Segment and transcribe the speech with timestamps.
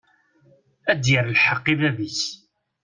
[0.91, 2.21] Ad d-yerr lḥeq i bab-is.